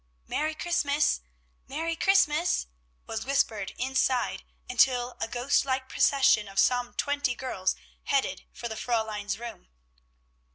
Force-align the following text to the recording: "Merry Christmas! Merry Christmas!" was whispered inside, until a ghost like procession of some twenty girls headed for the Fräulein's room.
"Merry 0.25 0.55
Christmas! 0.55 1.21
Merry 1.67 1.95
Christmas!" 1.95 2.65
was 3.05 3.23
whispered 3.23 3.75
inside, 3.77 4.43
until 4.67 5.15
a 5.21 5.27
ghost 5.27 5.63
like 5.63 5.87
procession 5.89 6.47
of 6.47 6.57
some 6.57 6.95
twenty 6.95 7.35
girls 7.35 7.75
headed 8.05 8.43
for 8.51 8.67
the 8.67 8.73
Fräulein's 8.73 9.37
room. 9.37 9.67